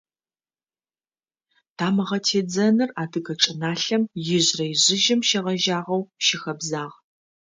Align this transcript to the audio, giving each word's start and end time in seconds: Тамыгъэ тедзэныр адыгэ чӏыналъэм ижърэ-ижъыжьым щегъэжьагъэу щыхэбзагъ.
Тамыгъэ 1.77 2.17
тедзэныр 2.25 2.89
адыгэ 3.01 3.33
чӏыналъэм 3.41 4.03
ижърэ-ижъыжьым 4.37 5.19
щегъэжьагъэу 5.27 6.03
щыхэбзагъ. 6.25 6.95